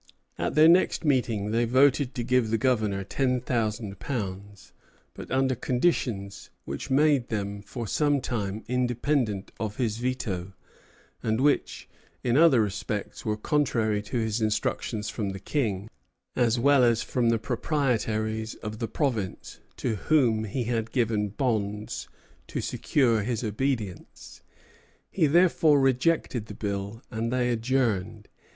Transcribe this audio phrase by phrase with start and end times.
[0.39, 4.73] At their next meeting they voted to give the Governor ten thousand pounds;
[5.13, 10.53] but under conditions which made them for some time independent of his veto,
[11.21, 11.87] and which,
[12.23, 15.87] in other respects, were contrary to his instructions from the King,
[16.35, 22.09] as well as from the proprietaries of the province, to whom he had given bonds
[22.47, 24.41] to secure his obedience.
[25.11, 28.27] He therefore rejected the bill, and they adjourned.